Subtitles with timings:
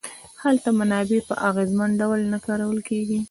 [0.43, 3.19] هلته منابع په اغېزمن ډول نه کارول کیږي.